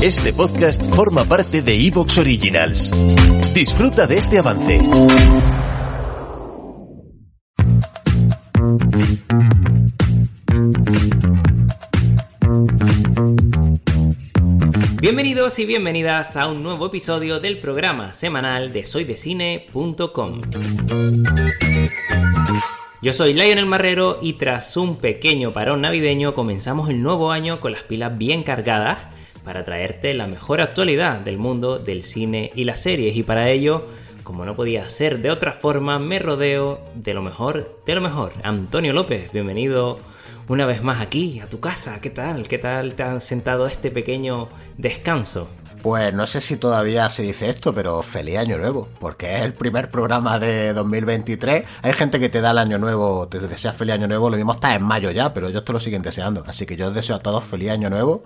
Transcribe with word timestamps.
Este 0.00 0.32
podcast 0.32 0.94
forma 0.94 1.24
parte 1.24 1.60
de 1.60 1.74
Evox 1.74 2.18
Originals. 2.18 2.92
Disfruta 3.52 4.06
de 4.06 4.16
este 4.16 4.38
avance. 4.38 4.80
Bienvenidos 15.00 15.58
y 15.58 15.66
bienvenidas 15.66 16.36
a 16.36 16.46
un 16.46 16.62
nuevo 16.62 16.86
episodio 16.86 17.40
del 17.40 17.58
programa 17.58 18.12
semanal 18.12 18.72
de 18.72 18.84
soydecine.com. 18.84 20.40
Yo 23.02 23.12
soy 23.12 23.34
Lionel 23.34 23.66
Marrero 23.66 24.20
y 24.22 24.34
tras 24.34 24.76
un 24.76 24.98
pequeño 24.98 25.52
parón 25.52 25.80
navideño 25.80 26.34
comenzamos 26.34 26.88
el 26.88 27.02
nuevo 27.02 27.32
año 27.32 27.58
con 27.58 27.72
las 27.72 27.82
pilas 27.82 28.16
bien 28.16 28.44
cargadas 28.44 29.17
para 29.48 29.64
traerte 29.64 30.12
la 30.12 30.26
mejor 30.26 30.60
actualidad 30.60 31.20
del 31.20 31.38
mundo 31.38 31.78
del 31.78 32.04
cine 32.04 32.52
y 32.54 32.64
las 32.64 32.80
series 32.80 33.16
y 33.16 33.22
para 33.22 33.48
ello, 33.48 33.86
como 34.22 34.44
no 34.44 34.54
podía 34.54 34.86
ser 34.90 35.20
de 35.20 35.30
otra 35.30 35.54
forma, 35.54 35.98
me 35.98 36.18
rodeo 36.18 36.82
de 36.94 37.14
lo 37.14 37.22
mejor, 37.22 37.80
de 37.86 37.94
lo 37.94 38.02
mejor. 38.02 38.34
Antonio 38.42 38.92
López, 38.92 39.32
bienvenido 39.32 40.00
una 40.48 40.66
vez 40.66 40.82
más 40.82 41.00
aquí 41.00 41.40
a 41.40 41.48
tu 41.48 41.60
casa. 41.60 41.98
¿Qué 42.02 42.10
tal? 42.10 42.46
¿Qué 42.46 42.58
tal 42.58 42.92
te 42.92 43.04
han 43.04 43.22
sentado 43.22 43.66
este 43.66 43.90
pequeño 43.90 44.50
descanso? 44.76 45.48
Pues 45.82 46.12
no 46.12 46.26
sé 46.26 46.40
si 46.40 46.56
todavía 46.56 47.08
se 47.08 47.22
dice 47.22 47.48
esto, 47.48 47.72
pero 47.72 48.02
feliz 48.02 48.38
año 48.38 48.58
nuevo, 48.58 48.88
porque 48.98 49.36
es 49.36 49.42
el 49.42 49.54
primer 49.54 49.90
programa 49.90 50.38
de 50.38 50.72
2023. 50.72 51.64
Hay 51.82 51.92
gente 51.92 52.18
que 52.18 52.28
te 52.28 52.40
da 52.40 52.50
el 52.50 52.58
año 52.58 52.78
nuevo, 52.78 53.28
te 53.28 53.38
desea 53.38 53.72
feliz 53.72 53.94
año 53.94 54.08
nuevo, 54.08 54.28
lo 54.28 54.36
mismo 54.36 54.52
está 54.52 54.74
en 54.74 54.82
mayo 54.82 55.10
ya, 55.12 55.32
pero 55.32 55.48
ellos 55.48 55.64
te 55.64 55.72
lo 55.72 55.80
siguen 55.80 56.02
deseando. 56.02 56.44
Así 56.46 56.66
que 56.66 56.76
yo 56.76 56.88
os 56.88 56.94
deseo 56.94 57.16
a 57.16 57.20
todos 57.20 57.44
feliz 57.44 57.70
año 57.70 57.90
nuevo 57.90 58.24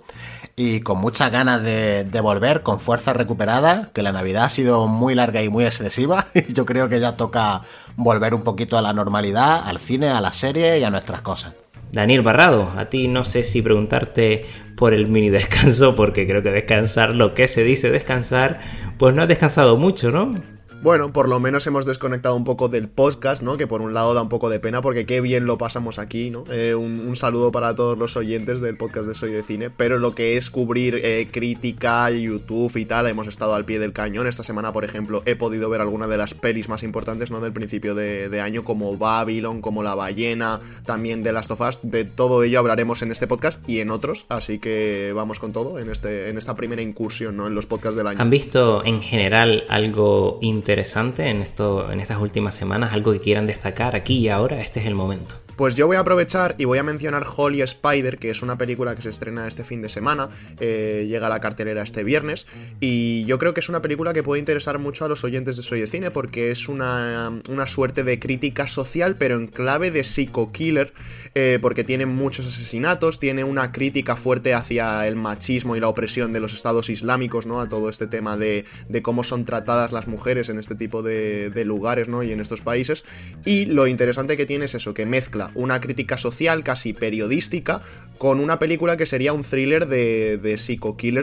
y 0.57 0.81
con 0.81 0.99
muchas 0.99 1.31
ganas 1.31 1.63
de, 1.63 2.05
de 2.05 2.21
volver, 2.21 2.63
con 2.63 2.81
fuerza 2.81 3.13
recuperada, 3.13 3.91
que 3.93 4.03
la 4.03 4.13
Navidad 4.13 4.45
ha 4.45 4.49
sido 4.49 4.89
muy 4.89 5.15
larga 5.15 5.43
y 5.43 5.49
muy 5.51 5.65
excesiva 5.65 6.27
y 6.35 6.53
yo 6.53 6.65
creo 6.65 6.89
que 6.89 7.01
ya 7.01 7.17
toca 7.17 7.63
volver 7.97 8.35
un 8.35 8.43
poquito 8.43 8.79
a 8.79 8.83
la 8.83 8.93
normalidad, 8.93 9.63
al 9.67 9.79
cine, 9.79 10.09
a 10.11 10.21
la 10.21 10.33
serie 10.33 10.79
y 10.79 10.85
a 10.85 10.91
nuestras 10.91 11.23
cosas. 11.23 11.62
Daniel 11.93 12.23
Barrado, 12.23 12.73
a 12.77 12.87
ti 12.87 13.07
no 13.07 13.23
sé 13.23 13.45
si 13.45 13.61
preguntarte 13.61 14.47
por 14.77 14.95
el 14.95 15.09
mini 15.09 15.29
descanso, 15.31 15.95
porque 15.95 16.27
creo 16.27 16.43
que 16.43 16.51
descansar, 16.51 17.15
lo 17.15 17.35
que 17.35 17.49
se 17.49 17.63
dice 17.63 17.91
descansar, 17.91 18.61
pues 18.99 19.15
no 19.15 19.23
has 19.23 19.29
descansado 19.29 19.77
mucho, 19.77 20.11
¿no? 20.11 20.43
Bueno, 20.83 21.13
por 21.13 21.29
lo 21.29 21.39
menos 21.39 21.65
hemos 21.69 21.87
desconectado 21.87 22.35
un 22.35 22.43
poco 22.43 22.69
del 22.69 22.89
podcast, 22.89 23.41
¿no? 23.41 23.57
Que 23.57 23.69
por 23.69 23.83
un 23.83 23.95
lado 23.95 24.15
da 24.15 24.23
un 24.23 24.29
poco 24.29 24.51
de 24.51 24.59
pena 24.59 24.83
porque 24.83 25.07
qué 25.07 25.21
bien 25.21 25.47
lo 25.47 25.57
pasamos 25.57 26.01
aquí, 26.01 26.29
¿no? 26.29 26.43
Eh, 26.51 26.75
un, 26.75 27.15
saludo 27.15 27.53
para 27.53 27.73
todos 27.77 27.97
los 27.97 28.17
oyentes 28.17 28.61
del 28.61 28.77
podcast 28.77 29.07
de 29.07 29.15
Soy 29.15 29.31
de 29.31 29.45
Cine, 29.45 29.71
pero 29.71 30.01
lo 30.01 30.13
que 30.17 30.37
es 30.37 30.51
cubrir 30.51 30.99
eh, 31.05 31.29
crítica, 31.31 32.11
YouTube 32.11 32.77
y 32.77 32.85
tal, 32.85 33.07
hemos 33.07 33.29
estado 33.29 33.55
al 33.55 33.65
pie 33.65 33.79
del 33.79 33.93
cañón. 33.93 34.27
Esta 34.27 34.43
semana, 34.43 34.73
por 34.73 34.85
ejemplo, 34.85 35.23
he 35.25 35.37
podido 35.37 35.71
ver 35.71 35.83
alguna 35.83 36.09
de 36.09 36.17
las 36.17 36.35
pelis 36.35 36.69
más 36.69 36.83
importantes, 36.83 37.31
¿no? 37.31 37.41
Del 37.41 37.53
principio 37.53 37.95
de, 37.95 38.41
año, 38.41 38.65
como 38.65 38.97
Babylon, 38.97 39.61
como 39.61 39.85
La 39.85 39.95
Ballena, 39.95 40.59
también 40.85 41.23
de 41.23 41.33
Last 41.33 41.53
of 41.53 41.61
Us. 41.61 41.79
De 41.85 42.05
todo 42.05 42.43
ello 42.43 42.59
hablaremos 42.59 43.03
en 43.03 43.13
este 43.13 43.29
podcast 43.29 43.61
y 43.69 43.79
en 43.79 43.91
otros, 43.91 44.27
así 44.29 44.59
que 44.59 45.13
vamos 45.15 45.39
con 45.39 45.53
todo 45.53 45.79
en, 45.79 45.91
este, 45.91 46.29
en 46.29 46.39
esta 46.39 46.57
primera 46.57 46.83
incursión, 46.83 47.37
¿no? 47.37 47.47
En 47.47 47.55
los 47.55 47.67
podcasts 47.67 47.97
del 47.97 48.09
año. 48.09 48.21
¿Han 48.21 48.31
visto 48.31 48.85
en 48.85 49.01
general 49.01 49.63
algo 49.69 50.41
interesante? 50.43 50.72
Interesante 50.73 51.29
en, 51.29 51.43
esto, 51.43 51.93
en 51.93 52.01
estas 52.01 52.19
últimas 52.19 52.55
semanas? 52.55 52.95
¿Algo 52.95 53.13
que 53.13 53.21
quieran 53.21 53.47
destacar 53.47 53.95
aquí 53.95 54.17
y 54.17 54.31
ahora? 54.31 54.63
Este 54.63 54.81
es 54.81 54.87
el 54.87 54.95
momento. 54.95 55.35
Pues 55.63 55.77
yo 55.77 55.87
voy 55.87 55.97
a 55.97 56.01
aprovechar 56.01 56.57
y 56.59 56.65
voy 56.65 56.79
a 56.79 56.83
mencionar 56.83 57.25
Holly 57.37 57.63
Spider, 57.63 58.19
que 58.19 58.31
es 58.31 58.43
una 58.43 58.59
película 58.59 58.97
que 58.97 59.03
se 59.03 59.11
estrena 59.11 59.47
este 59.47 59.63
fin 59.63 59.81
de 59.81 59.89
semana, 59.89 60.29
eh, 60.59 61.07
llega 61.09 61.29
a 61.29 61.31
la 61.31 61.39
cartelera 61.39 61.85
este 61.85 62.03
viernes, 62.03 62.49
y 62.81 63.25
yo 63.27 63.39
creo 63.39 63.55
que 63.55 63.61
es 63.61 63.69
una 63.69 63.81
película 63.81 64.13
que 64.13 64.25
puede 64.25 64.41
interesar 64.41 64.81
mucho 64.81 65.05
a 65.05 65.09
los 65.09 65.23
oyentes 65.23 65.57
de 65.57 65.63
Soy 65.63 65.81
de 65.81 65.87
Cine, 65.87 66.11
porque 66.11 66.51
es 66.51 66.69
una, 66.69 67.41
una 67.49 67.67
suerte 67.69 68.03
de 68.03 68.19
crítica 68.19 68.67
social, 68.67 69.15
pero 69.17 69.37
en 69.37 69.47
clave 69.47 69.93
de 69.93 70.03
psico-killer, 70.03 70.95
eh, 71.37 71.61
porque 71.63 71.85
tiene 71.85 72.07
muchos 72.07 72.45
asesinatos, 72.45 73.21
tiene 73.21 73.45
una 73.45 73.71
crítica 73.71 74.17
fuerte 74.17 74.55
hacia 74.55 75.07
el 75.07 75.15
machismo 75.15 75.77
y 75.77 75.81
la 75.81 75.87
opresión 75.87 76.33
de 76.33 76.41
los 76.41 76.55
estados 76.55 76.91
islámicos, 76.91 77.47
¿no? 77.47 77.61
A 77.61 77.69
todo 77.69 77.89
este 77.89 78.09
tema 78.09 78.37
de, 78.37 78.65
de 78.89 79.03
cómo 79.03 79.23
son 79.23 79.45
tratadas 79.45 79.93
las 79.93 80.09
mujeres 80.09 80.49
en 80.49 80.59
este 80.59 80.75
tipo 80.75 81.05
de, 81.05 81.51
de 81.51 81.65
lugares, 81.65 82.09
¿no? 82.09 82.25
Y 82.25 82.33
en 82.33 82.41
estos 82.41 82.63
países, 82.63 83.05
y 83.45 83.67
lo 83.67 83.87
interesante 83.87 84.37
que 84.37 84.45
tiene 84.45 84.65
es 84.65 84.75
eso, 84.75 84.93
que 84.93 85.07
mezcla 85.07 85.52
una 85.55 85.81
crítica 85.81 86.19
social 86.19 86.65
casi 86.65 86.93
periodística 86.93 87.83
con 88.23 88.39
una 88.39 88.61
película 88.61 88.97
que 88.97 89.05
sería 89.05 89.33
un 89.33 89.43
thriller 89.43 89.89
de, 89.89 90.39
de 90.39 90.57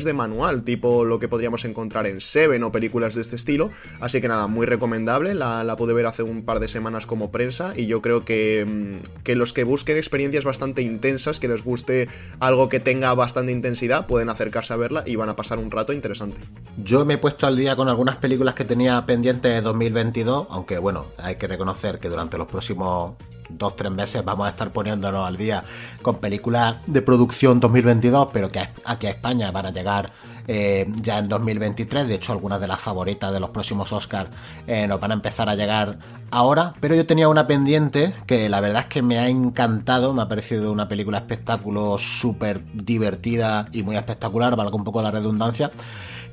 de 0.04 0.14
manual, 0.14 0.64
tipo 0.64 1.06
lo 1.06 1.18
que 1.18 1.30
podríamos 1.30 1.64
encontrar 1.64 2.06
en 2.06 2.20
Seven 2.20 2.62
o 2.62 2.74
películas 2.74 3.16
de 3.16 3.22
este 3.22 3.38
estilo. 3.38 3.70
Así 4.02 4.20
que 4.20 4.28
nada, 4.28 4.48
muy 4.48 4.66
recomendable, 4.66 5.34
la, 5.34 5.76
pude 5.78 5.94
ver 5.94 6.08
hace 6.08 6.24
un 6.24 6.44
par 6.44 6.60
de 6.60 6.68
semanas 6.68 7.06
como 7.06 7.32
prensa 7.32 7.72
y 7.74 7.88
yo 7.88 8.02
creo 8.02 8.26
que, 8.26 8.66
mm, 8.68 9.24
que 9.24 9.38
los 9.38 9.54
que 9.54 9.64
busquen 9.64 9.96
experiencias 9.96 10.44
bastante 10.44 10.82
intensas, 10.82 11.40
que 11.40 11.48
les 11.48 11.64
guste 11.64 12.10
algo 12.42 12.68
que 12.68 12.82
tenga 12.82 13.14
bastante 13.14 13.54
intensidad, 13.54 14.06
pueden 14.06 14.28
acercarse 14.28 14.74
a 14.74 14.76
verla 14.76 15.04
y 15.06 15.16
van 15.16 15.30
a 15.30 15.38
pasar 15.38 15.58
un 15.58 15.72
rato 15.72 15.94
interesante. 15.94 16.42
Yo 16.84 17.06
me 17.06 17.14
he 17.14 17.18
puesto 17.18 17.48
al 17.48 17.56
día 17.56 17.78
con 17.78 17.88
algunas 17.88 18.18
películas 18.18 18.56
que 18.56 18.66
tenía 18.66 19.06
pendientes 19.06 19.54
de 19.54 19.62
2022, 19.62 20.48
aunque 20.50 20.80
bueno, 20.80 21.06
hay 21.18 21.38
que 21.38 21.48
reconocer 21.48 22.00
que 22.00 22.10
durante 22.10 22.38
los 22.38 22.50
próximos 22.50 23.14
dos, 23.50 23.76
tres 23.76 23.92
meses 23.92 24.24
vamos 24.24 24.48
a 24.48 24.50
estar 24.52 24.72
poniéndonos 24.72 25.28
al 25.28 25.38
día 25.38 25.64
con 26.02 26.18
películas 26.18 26.76
de 26.88 27.02
producción 27.02 27.60
2022, 27.60 28.30
pero 28.32 28.52
que 28.52 28.68
aquí 28.86 29.08
a 29.08 29.12
España 29.12 29.52
van 29.52 29.66
a 29.68 29.72
llegar 29.72 30.12
eh, 30.52 30.92
ya 31.02 31.20
en 31.20 31.30
2023. 31.30 32.08
De 32.08 32.16
hecho, 32.16 32.32
algunas 32.32 32.60
de 32.60 32.68
las 32.68 32.82
favoritas 32.82 33.32
de 33.32 33.40
los 33.40 33.52
próximos 33.52 33.94
Oscars 33.94 34.32
eh, 34.66 34.88
nos 34.88 35.00
van 35.00 35.12
a 35.12 35.14
empezar 35.14 35.48
a 35.48 35.54
llegar 35.54 36.00
ahora. 36.32 36.74
Pero 36.80 36.96
yo 36.96 37.06
tenía 37.06 37.30
una 37.30 37.46
pendiente 37.46 38.16
que 38.26 38.50
la 38.50 38.60
verdad 38.60 38.82
es 38.82 38.88
que 38.88 39.04
me 39.04 39.20
ha 39.20 39.30
encantado. 39.30 40.12
Me 40.12 40.24
ha 40.24 40.28
parecido 40.28 40.72
una 40.72 40.88
película 40.88 41.20
espectáculo 41.20 42.00
súper 42.00 42.64
divertida 42.74 43.68
y 43.72 43.84
muy 43.84 43.96
espectacular, 43.96 44.56
valga 44.56 44.76
un 44.76 44.84
poco 44.84 45.04
la 45.04 45.12
redundancia 45.12 45.72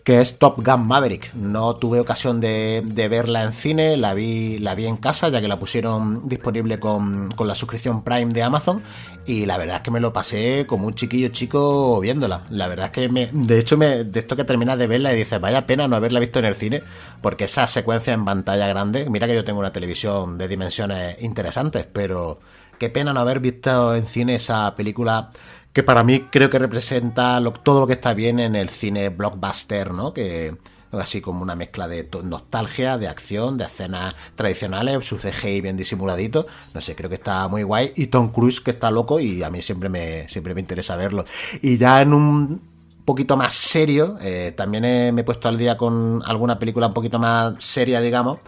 que 0.06 0.20
es 0.20 0.38
Top 0.38 0.64
Gun 0.64 0.86
Maverick. 0.86 1.34
No 1.34 1.74
tuve 1.74 1.98
ocasión 1.98 2.40
de, 2.40 2.80
verla 3.10 3.42
en 3.42 3.52
cine, 3.52 3.96
la 3.96 4.14
vi, 4.14 4.60
la 4.60 4.76
vi 4.76 4.86
en 4.86 4.98
casa, 4.98 5.30
ya 5.30 5.40
que 5.40 5.48
la 5.48 5.58
pusieron 5.58 6.28
disponible 6.28 6.78
con, 6.78 7.28
con, 7.32 7.48
la 7.48 7.56
suscripción 7.56 8.04
Prime 8.04 8.32
de 8.32 8.44
Amazon. 8.44 8.84
Y 9.26 9.46
la 9.46 9.58
verdad 9.58 9.78
es 9.78 9.82
que 9.82 9.90
me 9.90 9.98
lo 9.98 10.12
pasé 10.12 10.64
como 10.64 10.86
un 10.86 10.94
chiquillo 10.94 11.30
chico 11.30 11.98
viéndola. 11.98 12.44
La 12.50 12.68
verdad 12.68 12.86
es 12.86 12.92
que 12.92 13.08
me, 13.08 13.26
de 13.32 13.58
hecho, 13.58 13.76
me, 13.76 14.04
de 14.04 14.20
esto 14.20 14.36
que 14.36 14.44
terminas 14.44 14.78
de 14.78 14.86
verla 14.86 15.12
y 15.12 15.16
dices, 15.16 15.40
vaya 15.40 15.66
pena 15.66 15.88
no 15.88 15.96
haberla 15.96 16.20
visto 16.20 16.38
en 16.38 16.44
el 16.44 16.54
cine, 16.54 16.84
porque 17.20 17.46
esa 17.46 17.66
secuencia 17.66 18.14
en 18.14 18.24
pantalla 18.24 18.68
grande, 18.68 19.10
mira 19.10 19.26
que 19.26 19.34
yo 19.34 19.44
tengo 19.44 19.58
una 19.58 19.72
televisión 19.72 20.38
de 20.38 20.46
dimensiones 20.46 21.20
interesantes, 21.20 21.84
pero 21.92 22.38
qué 22.78 22.90
pena 22.90 23.12
no 23.12 23.18
haber 23.18 23.40
visto 23.40 23.96
en 23.96 24.06
cine 24.06 24.36
esa 24.36 24.72
película 24.76 25.32
que 25.76 25.82
para 25.82 26.02
mí 26.02 26.22
creo 26.30 26.48
que 26.48 26.58
representa 26.58 27.38
todo 27.62 27.80
lo 27.80 27.86
que 27.86 27.92
está 27.92 28.14
bien 28.14 28.40
en 28.40 28.56
el 28.56 28.70
cine 28.70 29.10
blockbuster, 29.10 29.92
¿no? 29.92 30.14
Que 30.14 30.56
así 30.90 31.20
como 31.20 31.42
una 31.42 31.54
mezcla 31.54 31.86
de 31.86 32.08
nostalgia, 32.24 32.96
de 32.96 33.08
acción, 33.08 33.58
de 33.58 33.66
escenas 33.66 34.14
tradicionales, 34.36 35.04
su 35.04 35.18
CGI 35.18 35.60
bien 35.60 35.76
disimuladito, 35.76 36.46
no 36.72 36.80
sé, 36.80 36.96
creo 36.96 37.10
que 37.10 37.16
está 37.16 37.46
muy 37.48 37.62
guay 37.62 37.92
y 37.94 38.06
Tom 38.06 38.32
Cruise 38.32 38.62
que 38.62 38.70
está 38.70 38.90
loco 38.90 39.20
y 39.20 39.42
a 39.42 39.50
mí 39.50 39.60
siempre 39.60 39.90
me 39.90 40.26
siempre 40.30 40.54
me 40.54 40.62
interesa 40.62 40.96
verlo. 40.96 41.26
Y 41.60 41.76
ya 41.76 42.00
en 42.00 42.14
un 42.14 42.62
poquito 43.04 43.36
más 43.36 43.52
serio, 43.52 44.16
eh, 44.22 44.54
también 44.56 45.14
me 45.14 45.20
he 45.20 45.24
puesto 45.24 45.46
al 45.46 45.58
día 45.58 45.76
con 45.76 46.22
alguna 46.24 46.58
película 46.58 46.86
un 46.86 46.94
poquito 46.94 47.18
más 47.18 47.62
seria, 47.62 48.00
digamos, 48.00 48.38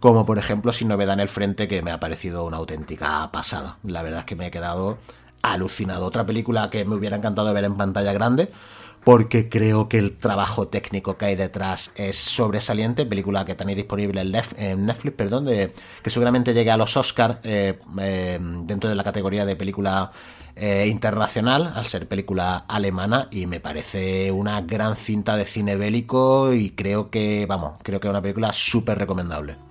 como 0.00 0.24
por 0.24 0.38
ejemplo 0.38 0.72
Sin 0.72 0.88
novedad 0.88 1.12
en 1.12 1.20
el 1.20 1.28
frente, 1.28 1.68
que 1.68 1.82
me 1.82 1.90
ha 1.90 2.00
parecido 2.00 2.46
una 2.46 2.56
auténtica 2.56 3.30
pasada. 3.30 3.76
La 3.84 4.02
verdad 4.02 4.20
es 4.20 4.24
que 4.24 4.36
me 4.36 4.46
he 4.46 4.50
quedado 4.50 4.96
alucinado. 5.42 6.06
Otra 6.06 6.26
película 6.26 6.70
que 6.70 6.84
me 6.84 6.94
hubiera 6.94 7.16
encantado 7.16 7.52
ver 7.52 7.64
en 7.64 7.76
pantalla 7.76 8.12
grande, 8.12 8.50
porque 9.04 9.48
creo 9.48 9.88
que 9.88 9.98
el 9.98 10.16
trabajo 10.16 10.68
técnico 10.68 11.16
que 11.16 11.26
hay 11.26 11.36
detrás 11.36 11.92
es 11.96 12.16
sobresaliente. 12.16 13.06
Película 13.06 13.44
que 13.44 13.54
tenéis 13.54 13.76
disponible 13.76 14.20
en 14.56 14.86
Netflix, 14.86 15.16
perdón, 15.16 15.46
de, 15.46 15.72
que 16.02 16.10
seguramente 16.10 16.52
llegue 16.52 16.70
a 16.70 16.76
los 16.76 16.96
Oscars 16.96 17.38
eh, 17.44 17.78
eh, 18.00 18.38
dentro 18.40 18.90
de 18.90 18.96
la 18.96 19.04
categoría 19.04 19.46
de 19.46 19.56
película 19.56 20.12
eh, 20.56 20.88
internacional, 20.88 21.72
al 21.74 21.84
ser 21.84 22.08
película 22.08 22.64
alemana, 22.68 23.28
y 23.30 23.46
me 23.46 23.60
parece 23.60 24.32
una 24.32 24.60
gran 24.62 24.96
cinta 24.96 25.36
de 25.36 25.44
cine 25.44 25.76
bélico 25.76 26.52
y 26.52 26.70
creo 26.70 27.10
que, 27.10 27.46
vamos, 27.46 27.74
creo 27.82 28.00
que 28.00 28.08
es 28.08 28.10
una 28.10 28.22
película 28.22 28.52
súper 28.52 28.98
recomendable 28.98 29.67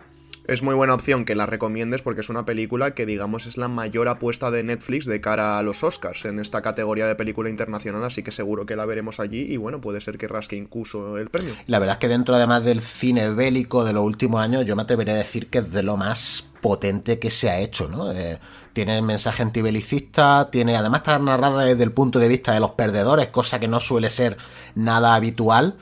es 0.47 0.63
muy 0.63 0.75
buena 0.75 0.94
opción 0.94 1.25
que 1.25 1.35
la 1.35 1.45
recomiendes 1.45 2.01
porque 2.01 2.21
es 2.21 2.29
una 2.29 2.45
película 2.45 2.91
que 2.91 3.05
digamos 3.05 3.45
es 3.47 3.57
la 3.57 3.67
mayor 3.67 4.07
apuesta 4.07 4.49
de 4.49 4.63
Netflix 4.63 5.05
de 5.05 5.19
cara 5.19 5.57
a 5.57 5.61
los 5.61 5.83
Oscars 5.83 6.25
en 6.25 6.39
esta 6.39 6.61
categoría 6.61 7.05
de 7.05 7.15
película 7.15 7.49
internacional, 7.49 8.03
así 8.03 8.23
que 8.23 8.31
seguro 8.31 8.65
que 8.65 8.75
la 8.75 8.85
veremos 8.85 9.19
allí 9.19 9.41
y 9.41 9.57
bueno, 9.57 9.81
puede 9.81 10.01
ser 10.01 10.17
que 10.17 10.27
rasque 10.27 10.55
incluso 10.55 11.17
el 11.17 11.29
premio. 11.29 11.53
La 11.67 11.79
verdad 11.79 11.95
es 11.95 11.99
que 11.99 12.07
dentro 12.07 12.35
además 12.35 12.63
del 12.63 12.81
cine 12.81 13.29
bélico 13.31 13.83
de 13.83 13.94
los 13.94 14.03
últimos 14.03 14.41
años, 14.41 14.65
yo 14.65 14.75
me 14.75 14.83
atrevería 14.83 15.13
a 15.13 15.17
decir 15.17 15.47
que 15.47 15.59
es 15.59 15.71
de 15.71 15.83
lo 15.83 15.97
más 15.97 16.47
potente 16.61 17.19
que 17.19 17.29
se 17.29 17.49
ha 17.49 17.59
hecho, 17.59 17.88
¿no? 17.88 18.11
Eh, 18.11 18.39
tiene 18.73 19.01
mensaje 19.01 19.44
antibelicista, 19.44 20.49
tiene 20.51 20.75
además 20.75 20.99
está 20.99 21.19
narrada 21.19 21.65
desde 21.65 21.83
el 21.83 21.91
punto 21.91 22.19
de 22.19 22.27
vista 22.27 22.53
de 22.53 22.59
los 22.59 22.71
perdedores, 22.71 23.27
cosa 23.29 23.59
que 23.59 23.67
no 23.67 23.79
suele 23.79 24.09
ser 24.09 24.38
nada 24.75 25.15
habitual 25.15 25.77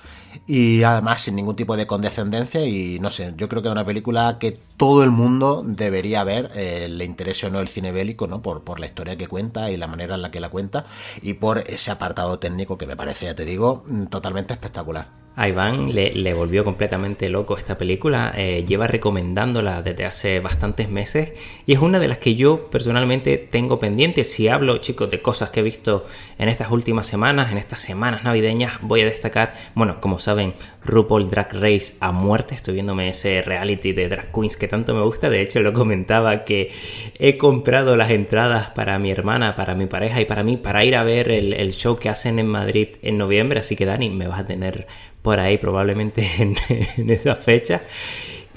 y 0.48 0.84
además 0.84 1.22
sin 1.24 1.36
ningún 1.36 1.56
tipo 1.56 1.76
de 1.76 1.88
condescendencia 1.88 2.66
y 2.66 3.00
no 3.00 3.10
sé, 3.10 3.34
yo 3.38 3.50
creo 3.50 3.62
que 3.62 3.68
es 3.68 3.72
una 3.72 3.86
película 3.86 4.38
que 4.40 4.60
todo 4.78 5.04
el 5.04 5.12
mundo 5.12 5.64
debería 5.66 6.24
ver, 6.24 6.52
eh, 6.56 6.88
le 6.90 7.06
interese 7.06 7.48
o 7.48 7.50
no 7.50 7.60
el 7.60 7.68
cine 7.68 7.92
bélico, 7.92 8.28
¿no? 8.28 8.42
Por, 8.42 8.64
por 8.64 8.80
la 8.80 8.86
historia 8.86 9.18
que 9.18 9.28
cuenta 9.28 9.72
y 9.72 9.78
la 9.78 9.88
manera 9.88 10.16
en 10.16 10.22
la 10.22 10.32
que 10.32 10.40
la 10.40 10.50
cuenta 10.50 10.86
y 11.22 11.34
por 11.34 11.60
ese 11.60 11.92
apartado 11.92 12.40
técnico 12.40 12.78
que 12.78 12.88
me 12.88 12.96
parece, 12.96 13.26
ya 13.26 13.36
te 13.36 13.46
digo, 13.46 13.86
totalmente 14.10 14.54
espectacular. 14.54 15.26
A 15.38 15.50
Iván 15.50 15.94
le, 15.94 16.34
volvió 16.34 16.64
completamente 16.64 17.28
loco 17.28 17.58
esta 17.58 17.78
película, 17.78 18.34
eh, 18.38 18.64
lleva 18.66 18.88
recomendándola 18.88 19.82
desde 19.82 20.06
hace 20.06 20.40
bastantes 20.40 20.90
meses 20.90 21.34
y 21.66 21.74
es 21.74 21.80
una 21.80 22.00
de 22.00 22.08
las 22.08 22.20
que 22.20 22.36
yo 22.36 22.70
personalmente 22.70 23.38
tengo 23.38 23.78
pendientes. 23.78 24.32
Si 24.32 24.48
hablo, 24.48 24.78
chicos, 24.78 25.12
de 25.12 25.22
cosas 25.22 25.50
que 25.50 25.60
he 25.60 25.64
visto 25.64 26.06
en 26.38 26.48
estas 26.48 26.72
últimas 26.72 27.06
semanas, 27.06 27.52
en 27.52 27.58
estas 27.58 27.82
semanas 27.82 28.24
navideñas, 28.24 28.80
voy 28.82 29.02
a 29.02 29.06
destacar, 29.06 29.56
bueno, 29.76 30.00
como 30.00 30.20
saben, 30.20 30.54
RuPaul 30.86 31.30
Drag 31.30 31.52
Race 31.52 31.96
a 32.00 32.14
muerte, 32.14 32.56
estoy 32.56 32.76
viéndome 32.76 33.10
ese 33.10 33.42
reality 33.42 33.92
de 33.92 34.08
drag 34.08 34.32
queens 34.32 34.56
que 34.56 34.65
tanto 34.68 34.94
me 34.94 35.02
gusta, 35.02 35.30
de 35.30 35.42
hecho 35.42 35.60
lo 35.62 35.74
comentaba 35.74 36.44
que 36.46 36.72
he 37.20 37.38
comprado 37.38 37.96
las 37.96 38.12
entradas 38.12 38.72
para 38.72 38.98
mi 39.00 39.12
hermana, 39.12 39.56
para 39.56 39.76
mi 39.76 39.86
pareja 39.86 40.22
y 40.22 40.26
para 40.26 40.44
mí 40.44 40.58
para 40.58 40.84
ir 40.86 40.96
a 40.96 41.04
ver 41.04 41.32
el, 41.32 41.74
show 41.74 41.98
que 41.98 42.10
hacen 42.10 42.40
en 42.40 42.48
Madrid 42.48 42.90
en 43.02 43.18
noviembre, 43.18 43.60
así 43.60 43.76
que 43.76 43.86
Dani, 43.86 44.10
me 44.10 44.28
vas 44.28 44.42
a 44.42 44.48
tener 44.48 44.88
por 45.22 45.40
ahí 45.40 45.58
probablemente 45.58 46.28
en, 46.40 47.10
esa 47.10 47.36
fecha. 47.36 47.82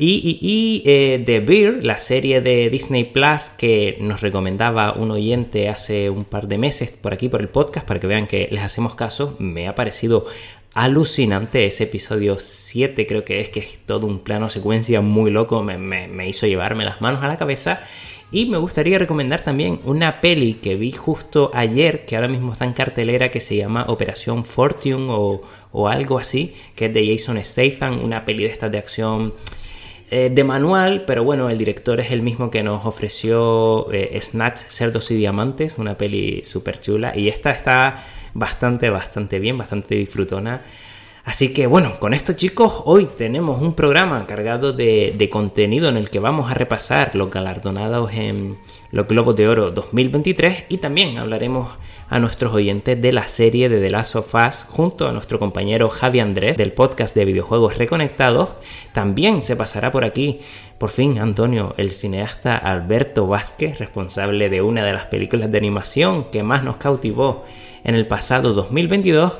Y, 0.01 0.83
eh, 0.87 1.21
The 1.27 1.41
Beer, 1.41 1.85
la 1.85 1.99
serie 1.99 2.41
de 2.41 2.71
Disney 2.71 3.03
Plus 3.03 3.49
que 3.59 3.97
nos 4.01 4.21
recomendaba 4.21 4.93
un 4.93 5.11
oyente 5.11 5.69
hace 5.69 6.09
un 6.09 6.25
par 6.25 6.47
de 6.47 6.57
meses 6.57 6.91
por 6.91 7.13
aquí 7.13 7.29
por 7.29 7.41
el 7.41 7.49
podcast 7.49 7.85
para 7.85 7.99
que 7.99 8.07
vean 8.07 8.29
que 8.29 8.47
les 8.53 8.63
hacemos 8.63 8.95
caso, 8.95 9.35
me 9.41 9.67
ha 9.67 9.75
parecido 9.75 10.27
alucinante 10.79 11.67
ese 11.67 11.85
episodio 11.85 12.39
7 12.39 13.07
creo 13.07 13.25
que 13.25 13.41
es 13.41 13.49
que 13.49 13.61
es 13.61 13.79
todo 13.85 14.07
un 14.07 14.21
plano 14.21 14.49
secuencia 14.49 15.01
muy 15.01 15.31
loco, 15.31 15.63
me, 15.63 15.77
me 15.79 16.29
hizo 16.29 16.47
llevarme 16.47 16.85
las 16.85 17.01
manos 17.01 17.23
a 17.23 17.27
la 17.27 17.37
cabeza. 17.37 17.81
Y 18.31 18.47
me 18.47 18.59
gustaría 18.59 18.99
recomendar 18.99 19.43
también 19.43 19.81
una 19.85 20.21
peli 20.21 20.55
que 20.55 20.77
vi 20.77 20.93
justo 20.93 21.51
ayer, 21.55 22.05
que 22.05 22.15
ahora 22.15 22.29
mismo 22.29 22.53
está 22.53 22.67
en 22.67 22.75
cartelera, 22.75 23.31
que 23.31 23.41
se 23.41 23.57
llama 23.57 23.87
Operación 23.89 24.45
Fortune 24.45 25.07
o, 25.11 25.89
algo 25.89 26.19
así, 26.19 26.55
que 26.77 26.87
es 26.87 26.95
de 26.95 27.17
Jason 27.17 27.43
Statham, 27.43 28.05
una 28.05 28.27
peli 28.27 28.45
de 28.45 28.51
estas 28.51 28.71
de 28.71 28.79
acción 28.79 29.33
eh, 30.11 30.31
de 30.33 30.45
manual, 30.45 31.05
pero 31.07 31.25
bueno, 31.25 31.49
el 31.49 31.57
director 31.57 32.01
es 32.01 32.11
el 32.11 32.21
mismo 32.21 32.51
que 32.51 32.63
nos 32.63 32.85
ofreció 32.85 33.91
eh, 33.93 34.19
Snatch, 34.21 34.59
Cerdos 34.69 35.11
y 35.11 35.17
Diamantes, 35.17 35.79
una 35.79 35.97
peli 35.97 36.45
súper 36.45 36.81
chula, 36.81 37.17
y 37.17 37.29
esta 37.29 37.51
está 37.51 38.05
bastante, 38.35 38.91
bastante 38.91 39.39
bien, 39.39 39.59
bastante 39.59 39.95
disfrutona. 39.95 40.63
Así 41.29 41.53
que 41.53 41.67
bueno, 41.67 42.01
con 42.01 42.15
esto 42.15 42.33
chicos, 42.33 42.81
hoy 42.87 43.07
tenemos 43.19 43.61
un 43.61 43.75
programa 43.75 44.27
cargado 44.27 44.73
de, 44.73 45.29
contenido 45.31 45.91
en 45.91 45.99
el 45.99 46.09
que 46.09 46.21
vamos 46.21 46.51
a 46.51 46.55
repasar 46.55 47.15
los 47.15 47.31
galardonados 47.31 48.15
en 48.15 48.57
los 48.93 49.07
Globos 49.07 49.37
de 49.37 49.47
Oro 49.47 49.71
2023 49.71 50.65
y 50.71 50.79
también 50.79 51.19
hablaremos 51.19 51.69
a 52.09 52.19
nuestros 52.19 52.55
oyentes 52.55 53.03
de 53.03 53.13
la 53.13 53.29
serie 53.29 53.69
de 53.69 53.79
The 53.79 53.91
Last 53.91 54.17
of 54.17 54.35
Us 54.35 54.65
junto 54.71 55.07
a 55.07 55.13
nuestro 55.13 55.39
compañero 55.39 55.91
Javi 55.91 56.21
Andrés 56.21 56.57
del 56.57 56.73
podcast 56.73 57.15
de 57.15 57.27
videojuegos 57.27 57.77
reconectados. 57.77 58.55
También 58.95 59.43
se 59.43 59.55
pasará 59.55 59.93
por 59.93 60.07
aquí, 60.07 60.41
por 60.79 60.89
fin, 60.89 61.19
Antonio, 61.19 61.75
el 61.77 61.93
cineasta 61.93 62.57
Alberto 62.57 63.27
Vázquez, 63.27 63.79
responsable 63.79 64.49
de 64.49 64.63
una 64.63 64.83
de 64.83 64.95
las 64.95 65.05
películas 65.09 65.53
de 65.53 65.59
animación 65.59 66.31
que 66.31 66.43
más 66.43 66.65
nos 66.65 66.79
cautivó 66.79 67.45
en 67.85 67.95
el 67.95 68.07
pasado 68.07 68.55
2022 68.55 69.33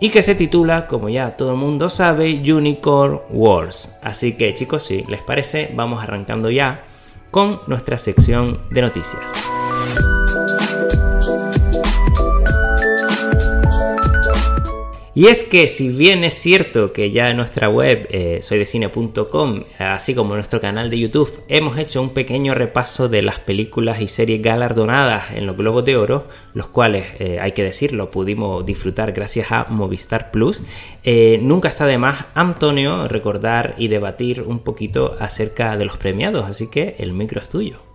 y 0.00 0.10
que 0.10 0.22
se 0.22 0.34
titula, 0.34 0.86
como 0.86 1.08
ya 1.08 1.36
todo 1.36 1.52
el 1.52 1.56
mundo 1.56 1.88
sabe, 1.88 2.40
Unicorn 2.52 3.20
Wars. 3.30 3.96
Así 4.02 4.36
que 4.36 4.52
chicos, 4.54 4.84
si 4.84 5.02
les 5.04 5.22
parece, 5.22 5.70
vamos 5.74 6.02
arrancando 6.02 6.50
ya 6.50 6.82
con 7.30 7.60
nuestra 7.66 7.98
sección 7.98 8.60
de 8.70 8.82
noticias. 8.82 9.63
Y 15.16 15.28
es 15.28 15.44
que 15.44 15.68
si 15.68 15.90
bien 15.90 16.24
es 16.24 16.34
cierto 16.34 16.92
que 16.92 17.12
ya 17.12 17.30
en 17.30 17.36
nuestra 17.36 17.68
web 17.68 18.08
eh, 18.10 18.40
soydecine.com, 18.42 19.62
así 19.78 20.12
como 20.12 20.34
en 20.34 20.38
nuestro 20.38 20.60
canal 20.60 20.90
de 20.90 20.98
YouTube, 20.98 21.32
hemos 21.46 21.78
hecho 21.78 22.02
un 22.02 22.10
pequeño 22.10 22.52
repaso 22.52 23.08
de 23.08 23.22
las 23.22 23.38
películas 23.38 24.00
y 24.00 24.08
series 24.08 24.42
galardonadas 24.42 25.30
en 25.30 25.46
los 25.46 25.56
Globos 25.56 25.84
de 25.84 25.96
Oro, 25.96 26.26
los 26.52 26.66
cuales, 26.66 27.06
eh, 27.20 27.38
hay 27.40 27.52
que 27.52 27.62
decirlo, 27.62 28.10
pudimos 28.10 28.66
disfrutar 28.66 29.12
gracias 29.12 29.52
a 29.52 29.66
Movistar 29.68 30.32
Plus, 30.32 30.62
eh, 31.04 31.38
nunca 31.40 31.68
está 31.68 31.86
de 31.86 31.96
más, 31.98 32.24
Antonio, 32.34 33.06
recordar 33.06 33.76
y 33.78 33.86
debatir 33.86 34.42
un 34.42 34.58
poquito 34.58 35.16
acerca 35.20 35.76
de 35.76 35.84
los 35.84 35.96
premiados, 35.96 36.44
así 36.46 36.66
que 36.68 36.96
el 36.98 37.12
micro 37.12 37.40
es 37.40 37.48
tuyo. 37.48 37.93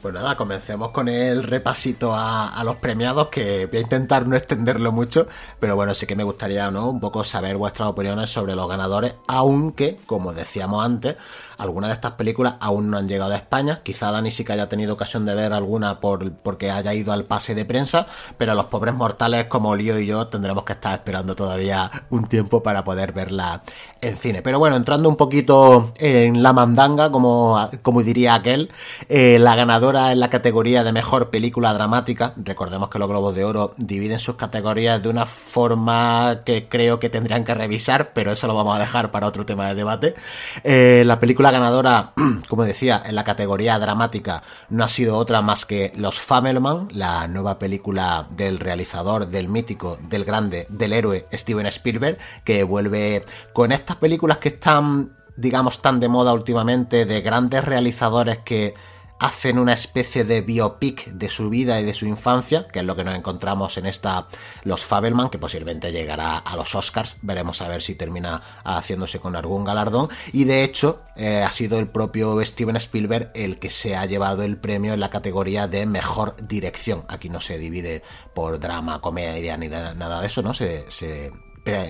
Pues 0.00 0.14
nada, 0.14 0.36
comencemos 0.36 0.90
con 0.90 1.08
el 1.08 1.42
repasito 1.42 2.14
a, 2.14 2.62
los 2.64 2.76
premiados, 2.76 3.28
que 3.28 3.66
voy 3.66 3.78
a 3.78 3.80
intentar 3.80 4.28
no 4.28 4.36
extenderlo 4.36 4.92
mucho, 4.92 5.26
pero 5.58 5.74
bueno, 5.74 5.92
sí 5.92 6.06
que 6.06 6.14
me 6.14 6.22
gustaría, 6.22 6.70
¿no? 6.70 6.88
Un 6.88 7.00
poco 7.00 7.24
saber 7.24 7.56
vuestras 7.56 7.88
opiniones 7.88 8.30
sobre 8.30 8.54
los 8.54 8.68
ganadores, 8.68 9.14
aunque, 9.26 9.98
como 10.06 10.32
decíamos 10.32 10.84
antes, 10.84 11.16
algunas 11.56 11.88
de 11.88 11.94
estas 11.94 12.12
películas 12.12 12.54
aún 12.60 12.90
no 12.90 12.96
han 12.96 13.08
llegado 13.08 13.32
a 13.32 13.36
España. 13.36 13.80
Quizá 13.82 14.12
Dani 14.12 14.30
sí 14.30 14.44
que 14.44 14.52
haya 14.52 14.68
tenido 14.68 14.94
ocasión 14.94 15.26
de 15.26 15.34
ver 15.34 15.52
alguna 15.52 15.98
por, 15.98 16.30
porque 16.32 16.70
haya 16.70 16.94
ido 16.94 17.12
al 17.12 17.24
pase 17.24 17.56
de 17.56 17.64
prensa, 17.64 18.06
pero 18.36 18.54
los 18.54 18.66
pobres 18.66 18.94
mortales 18.94 19.46
como 19.46 19.74
Lío 19.74 19.98
y 19.98 20.06
yo 20.06 20.28
tendremos 20.28 20.62
que 20.62 20.74
estar 20.74 20.94
esperando 20.94 21.34
todavía 21.34 21.90
un 22.10 22.26
tiempo 22.26 22.62
para 22.62 22.84
poder 22.84 23.12
verla 23.12 23.62
en 24.00 24.16
cine. 24.16 24.42
Pero 24.42 24.60
bueno, 24.60 24.76
entrando 24.76 25.08
un 25.08 25.16
poquito 25.16 25.92
en 25.96 26.40
la 26.44 26.52
mandanga, 26.52 27.10
como, 27.10 27.68
como 27.82 28.04
diría 28.04 28.34
aquel, 28.34 28.70
eh, 29.08 29.38
la 29.40 29.56
ganadora 29.56 29.88
en 29.98 30.20
la 30.20 30.30
categoría 30.30 30.84
de 30.84 30.92
mejor 30.92 31.30
película 31.30 31.74
dramática. 31.74 32.32
Recordemos 32.36 32.88
que 32.88 32.98
los 32.98 33.08
Globos 33.08 33.34
de 33.34 33.44
Oro 33.44 33.74
dividen 33.76 34.18
sus 34.18 34.36
categorías 34.36 35.02
de 35.02 35.08
una 35.08 35.26
forma 35.26 36.42
que 36.44 36.68
creo 36.68 37.00
que 37.00 37.10
tendrían 37.10 37.44
que 37.44 37.54
revisar, 37.54 38.12
pero 38.12 38.32
eso 38.32 38.46
lo 38.46 38.54
vamos 38.54 38.76
a 38.76 38.78
dejar 38.78 39.10
para 39.10 39.26
otro 39.26 39.44
tema 39.44 39.68
de 39.68 39.74
debate. 39.74 40.14
Eh, 40.62 41.02
la 41.04 41.20
película 41.20 41.50
ganadora, 41.50 42.12
como 42.48 42.64
decía, 42.64 43.02
en 43.04 43.14
la 43.14 43.24
categoría 43.24 43.78
dramática 43.78 44.42
no 44.68 44.84
ha 44.84 44.88
sido 44.88 45.16
otra 45.16 45.42
más 45.42 45.66
que 45.66 45.92
Los 45.96 46.18
Famelman, 46.18 46.88
la 46.92 47.26
nueva 47.28 47.58
película 47.58 48.26
del 48.30 48.60
realizador, 48.60 49.26
del 49.28 49.48
mítico, 49.48 49.98
del 50.08 50.24
grande, 50.24 50.66
del 50.70 50.92
héroe 50.92 51.26
Steven 51.32 51.66
Spielberg, 51.66 52.18
que 52.44 52.62
vuelve 52.62 53.24
con 53.52 53.72
estas 53.72 53.96
películas 53.96 54.38
que 54.38 54.50
están, 54.50 55.16
digamos, 55.36 55.82
tan 55.82 56.00
de 56.00 56.08
moda 56.08 56.32
últimamente, 56.32 57.06
de 57.06 57.20
grandes 57.20 57.64
realizadores 57.64 58.38
que 58.38 58.74
hacen 59.18 59.58
una 59.58 59.72
especie 59.72 60.24
de 60.24 60.42
biopic 60.42 61.06
de 61.06 61.28
su 61.28 61.50
vida 61.50 61.80
y 61.80 61.84
de 61.84 61.94
su 61.94 62.06
infancia, 62.06 62.68
que 62.68 62.80
es 62.80 62.84
lo 62.84 62.96
que 62.96 63.04
nos 63.04 63.14
encontramos 63.14 63.76
en 63.76 63.86
esta 63.86 64.28
Los 64.62 64.84
Fabelman, 64.84 65.28
que 65.28 65.38
posiblemente 65.38 65.92
llegará 65.92 66.38
a 66.38 66.56
los 66.56 66.74
Oscars, 66.74 67.16
veremos 67.22 67.60
a 67.62 67.68
ver 67.68 67.82
si 67.82 67.94
termina 67.94 68.40
haciéndose 68.64 69.18
con 69.18 69.36
algún 69.36 69.64
galardón, 69.64 70.08
y 70.32 70.44
de 70.44 70.64
hecho 70.64 71.02
eh, 71.16 71.42
ha 71.42 71.50
sido 71.50 71.78
el 71.78 71.88
propio 71.88 72.40
Steven 72.44 72.76
Spielberg 72.76 73.30
el 73.34 73.58
que 73.58 73.70
se 73.70 73.96
ha 73.96 74.06
llevado 74.06 74.42
el 74.42 74.58
premio 74.58 74.92
en 74.92 75.00
la 75.00 75.10
categoría 75.10 75.66
de 75.66 75.86
mejor 75.86 76.36
dirección. 76.46 77.04
Aquí 77.08 77.28
no 77.28 77.40
se 77.40 77.58
divide 77.58 78.02
por 78.34 78.58
drama, 78.58 79.00
comedia 79.00 79.56
ni 79.56 79.68
nada 79.68 80.20
de 80.20 80.26
eso, 80.26 80.42
¿no? 80.42 80.54
Se, 80.54 80.90
se 80.90 81.32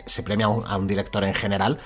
se 0.07 0.23
premia 0.23 0.47
a 0.47 0.77
un, 0.77 0.89
director 0.89 1.25
en 1.25 1.35
general 1.35 1.79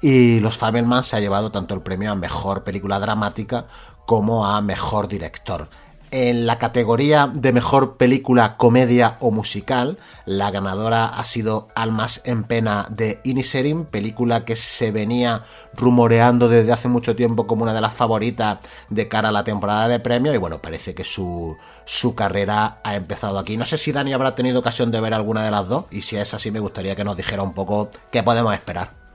y 0.00 0.40
Los 0.40 0.58
Fabelman 0.58 1.04
se 1.04 1.16
ha 1.16 1.20
llevado 1.20 1.52
tanto 1.52 1.74
el 1.74 1.80
premio 1.80 2.12
a 2.12 2.16
mejor 2.16 2.64
película 2.64 2.98
dramática 2.98 3.66
como 4.06 4.46
a 4.46 4.60
Mejor 4.62 5.08
Director. 5.08 5.68
En 6.12 6.46
la 6.46 6.58
categoría 6.58 7.26
de 7.26 7.52
Mejor 7.52 7.96
Película, 7.96 8.56
Comedia 8.56 9.16
o 9.18 9.32
Musical, 9.32 9.98
la 10.24 10.52
ganadora 10.52 11.06
ha 11.06 11.24
sido 11.24 11.66
Almas 11.74 12.22
en 12.24 12.44
Pena 12.44 12.86
de 12.90 13.20
Iniserim, 13.24 13.84
película 13.84 14.44
que 14.44 14.54
se 14.54 14.92
venía 14.92 15.42
rumoreando 15.74 16.48
desde 16.48 16.72
hace 16.72 16.88
mucho 16.88 17.16
tiempo 17.16 17.48
como 17.48 17.64
una 17.64 17.74
de 17.74 17.80
las 17.80 17.92
favoritas 17.92 18.58
de 18.88 19.08
cara 19.08 19.30
a 19.30 19.32
la 19.32 19.42
temporada 19.42 19.88
de 19.88 19.98
premios 19.98 20.34
y 20.36 20.38
bueno, 20.38 20.62
parece 20.62 20.94
que 20.94 21.02
su, 21.02 21.56
su 21.84 22.14
carrera 22.14 22.78
ha 22.84 22.94
empezado 22.94 23.40
aquí. 23.40 23.56
No 23.56 23.66
sé 23.66 23.76
si 23.76 23.90
Dani 23.90 24.12
habrá 24.12 24.36
tenido 24.36 24.60
ocasión 24.60 24.92
de 24.92 25.00
ver 25.00 25.12
alguna 25.12 25.44
de 25.44 25.50
las 25.50 25.68
dos 25.68 25.86
y 25.90 26.02
si 26.02 26.16
es 26.16 26.32
así 26.32 26.52
me 26.52 26.60
gustaría 26.60 26.94
que 26.94 27.04
nos 27.04 27.16
dijera 27.16 27.42
un 27.42 27.52
poco 27.52 27.90
qué 28.12 28.22
podemos 28.22 28.54
esperar. 28.54 29.05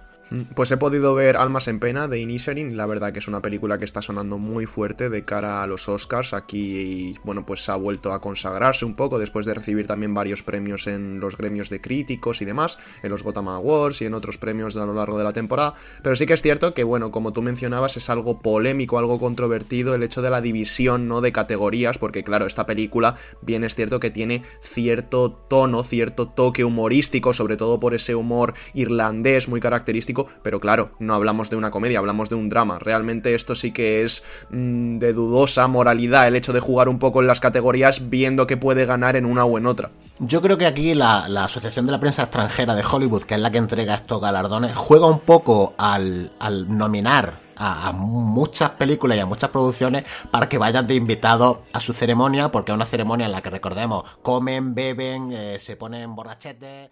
Pues 0.55 0.71
he 0.71 0.77
podido 0.77 1.13
ver 1.13 1.35
Almas 1.35 1.67
en 1.67 1.81
Pena 1.81 2.07
de 2.07 2.19
Inisherin, 2.19 2.77
la 2.77 2.85
verdad 2.85 3.11
que 3.11 3.19
es 3.19 3.27
una 3.27 3.41
película 3.41 3.77
que 3.77 3.83
está 3.83 4.01
sonando 4.01 4.37
muy 4.37 4.65
fuerte 4.65 5.09
de 5.09 5.25
cara 5.25 5.61
a 5.61 5.67
los 5.67 5.89
Oscars. 5.89 6.33
Aquí, 6.33 7.17
bueno, 7.25 7.45
pues 7.45 7.67
ha 7.67 7.75
vuelto 7.75 8.13
a 8.13 8.21
consagrarse 8.21 8.85
un 8.85 8.95
poco 8.95 9.19
después 9.19 9.45
de 9.45 9.53
recibir 9.53 9.87
también 9.87 10.13
varios 10.13 10.41
premios 10.41 10.87
en 10.87 11.19
los 11.19 11.35
gremios 11.35 11.69
de 11.69 11.81
críticos 11.81 12.41
y 12.41 12.45
demás, 12.45 12.77
en 13.03 13.09
los 13.09 13.23
Gotham 13.23 13.49
Awards 13.49 14.01
y 14.01 14.05
en 14.05 14.13
otros 14.13 14.37
premios 14.37 14.77
a 14.77 14.85
lo 14.85 14.93
largo 14.93 15.17
de 15.17 15.25
la 15.25 15.33
temporada. 15.33 15.73
Pero 16.01 16.15
sí 16.15 16.25
que 16.25 16.33
es 16.33 16.41
cierto 16.41 16.73
que, 16.73 16.85
bueno, 16.85 17.11
como 17.11 17.33
tú 17.33 17.41
mencionabas, 17.41 17.97
es 17.97 18.09
algo 18.09 18.39
polémico, 18.39 18.99
algo 18.99 19.19
controvertido 19.19 19.95
el 19.95 20.03
hecho 20.03 20.21
de 20.21 20.29
la 20.29 20.39
división, 20.39 21.09
¿no? 21.09 21.19
De 21.19 21.33
categorías, 21.33 21.97
porque 21.97 22.23
claro, 22.23 22.45
esta 22.45 22.65
película 22.65 23.17
bien 23.41 23.65
es 23.65 23.75
cierto 23.75 23.99
que 23.99 24.11
tiene 24.11 24.43
cierto 24.61 25.33
tono, 25.49 25.83
cierto 25.83 26.29
toque 26.29 26.63
humorístico, 26.63 27.33
sobre 27.33 27.57
todo 27.57 27.81
por 27.81 27.93
ese 27.93 28.15
humor 28.15 28.53
irlandés 28.73 29.49
muy 29.49 29.59
característico 29.59 30.20
pero 30.43 30.59
claro, 30.59 30.91
no 30.99 31.13
hablamos 31.13 31.49
de 31.49 31.55
una 31.55 31.71
comedia, 31.71 31.99
hablamos 31.99 32.29
de 32.29 32.35
un 32.35 32.49
drama. 32.49 32.79
Realmente 32.79 33.33
esto 33.33 33.55
sí 33.55 33.71
que 33.71 34.03
es 34.03 34.23
mm, 34.49 34.97
de 34.99 35.13
dudosa 35.13 35.67
moralidad 35.67 36.27
el 36.27 36.35
hecho 36.35 36.53
de 36.53 36.59
jugar 36.59 36.89
un 36.89 36.99
poco 36.99 37.21
en 37.21 37.27
las 37.27 37.39
categorías 37.39 38.09
viendo 38.09 38.47
que 38.47 38.57
puede 38.57 38.85
ganar 38.85 39.15
en 39.15 39.25
una 39.25 39.45
o 39.45 39.57
en 39.57 39.65
otra. 39.65 39.91
Yo 40.19 40.41
creo 40.41 40.57
que 40.57 40.65
aquí 40.65 40.93
la, 40.93 41.25
Asociación 41.41 41.85
de 41.85 41.91
la 41.91 41.99
Prensa 41.99 42.23
Extranjera 42.23 42.75
de 42.75 42.83
Hollywood, 42.89 43.23
que 43.23 43.33
es 43.33 43.39
la 43.39 43.51
que 43.51 43.57
entrega 43.57 43.95
estos 43.95 44.21
galardones, 44.21 44.75
juega 44.75 45.07
un 45.07 45.19
poco 45.21 45.73
al, 45.77 46.31
nominar 46.67 47.39
a, 47.57 47.91
muchas 47.91 48.71
películas 48.71 49.17
y 49.17 49.21
a 49.21 49.25
muchas 49.25 49.49
producciones 49.49 50.05
para 50.29 50.47
que 50.47 50.57
vayan 50.57 50.85
de 50.85 50.95
invitados 50.95 51.57
a 51.73 51.79
su 51.79 51.93
ceremonia, 51.93 52.51
porque 52.51 52.71
es 52.71 52.75
una 52.75 52.85
ceremonia 52.85 53.25
en 53.25 53.31
la 53.31 53.41
que 53.41 53.49
recordemos, 53.49 54.03
comen, 54.21 54.75
beben, 54.75 55.31
eh, 55.31 55.57
se 55.59 55.75
ponen 55.75 56.15
borrachetes. 56.15 56.91